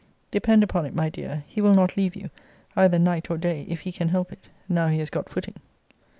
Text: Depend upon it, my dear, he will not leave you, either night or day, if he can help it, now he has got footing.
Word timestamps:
Depend 0.31 0.63
upon 0.63 0.87
it, 0.87 0.95
my 0.95 1.09
dear, 1.09 1.43
he 1.47 1.61
will 1.61 1.75
not 1.75 1.95
leave 1.95 2.15
you, 2.15 2.31
either 2.75 2.97
night 2.97 3.29
or 3.29 3.37
day, 3.37 3.67
if 3.69 3.81
he 3.81 3.91
can 3.91 4.09
help 4.09 4.31
it, 4.33 4.39
now 4.67 4.87
he 4.87 4.97
has 4.97 5.11
got 5.11 5.29
footing. 5.29 5.53